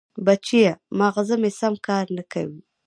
بچیه! 0.25 0.73
ماغزه 0.99 1.35
مې 1.41 1.51
سم 1.59 1.73
کار 1.87 2.05
نه 2.17 2.23
کوي. 2.31 2.59